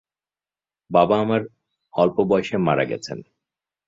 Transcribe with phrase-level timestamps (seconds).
[0.91, 1.41] বাবা আমার
[1.93, 3.17] অল্প বয়সে মারা গেছেন।